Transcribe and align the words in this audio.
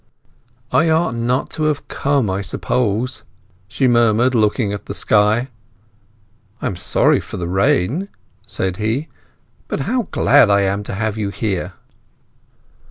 "I 0.71 0.89
ought 0.89 1.13
not 1.13 1.51
to 1.51 1.65
have 1.65 1.87
come, 1.87 2.27
I 2.27 2.41
suppose," 2.41 3.21
she 3.67 3.87
murmured, 3.87 4.33
looking 4.33 4.73
at 4.73 4.87
the 4.87 4.95
sky. 4.95 5.49
"I 6.59 6.65
am 6.65 6.75
sorry 6.75 7.19
for 7.19 7.37
the 7.37 7.47
rain," 7.47 8.09
said 8.47 8.77
he. 8.77 9.09
"But 9.67 9.81
how 9.81 10.07
glad 10.09 10.49
I 10.49 10.61
am 10.61 10.81
to 10.85 10.95
have 10.95 11.19
you 11.19 11.29
here!" 11.29 11.73